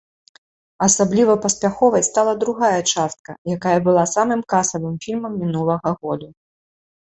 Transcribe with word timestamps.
Асабліва 0.87 1.33
паспяховай 1.43 2.05
стала 2.09 2.33
другая 2.45 2.81
частка, 2.95 3.31
якая 3.59 3.77
была 3.91 4.03
самым 4.15 4.41
касавым 4.57 4.95
фільмам 5.07 5.33
мінулага 5.47 5.89
году. 6.05 6.27